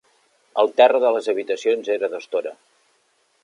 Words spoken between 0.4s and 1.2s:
El terra de